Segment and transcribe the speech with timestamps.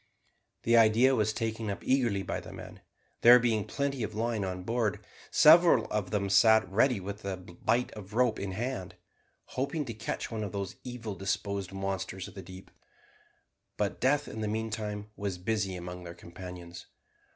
[0.63, 2.81] The idea was taken up eagerly by the men;
[3.21, 7.91] there being plenty of line on board, several of them sat ready with the bight
[7.91, 8.95] of a rope in hand,
[9.53, 12.71] hoping to catch one of those evil disposed monsters of the deep.
[13.77, 16.87] But death in the meantime was busy among their companions.